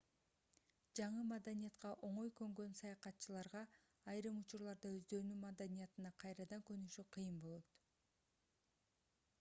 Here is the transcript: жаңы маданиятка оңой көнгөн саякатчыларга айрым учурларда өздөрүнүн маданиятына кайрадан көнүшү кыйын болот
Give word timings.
жаңы 0.99 1.25
маданиятка 1.31 1.91
оңой 2.07 2.31
көнгөн 2.39 2.73
саякатчыларга 2.79 3.61
айрым 4.15 4.41
учурларда 4.45 4.93
өздөрүнүн 4.95 5.45
маданиятына 5.45 6.15
кайрадан 6.25 6.67
көнүшү 6.71 7.09
кыйын 7.17 7.39
болот 7.47 7.77